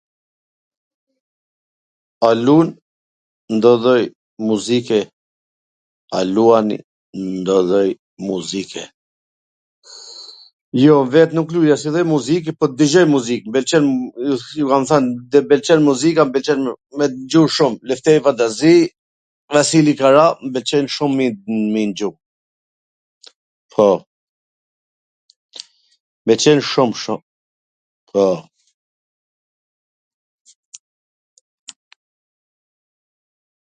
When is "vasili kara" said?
19.57-20.25